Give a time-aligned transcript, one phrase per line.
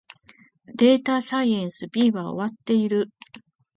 [0.75, 3.11] データサイエンス B は終わっている